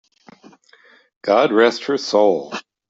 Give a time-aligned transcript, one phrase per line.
[1.21, 2.55] God rest her soul!